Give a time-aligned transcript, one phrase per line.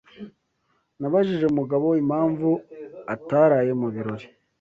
[0.99, 2.49] Nabajije Mugabo impamvu
[3.13, 4.25] ataraye mu birori.